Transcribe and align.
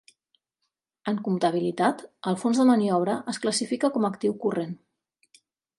En 1.11 1.19
comptabilitat, 1.27 2.01
el 2.33 2.39
fons 2.45 2.63
de 2.63 2.67
maniobra 2.73 3.19
es 3.35 3.43
classifica 3.47 3.95
com 3.99 4.05
a 4.09 4.13
actiu 4.15 4.39
corrent. 4.47 4.79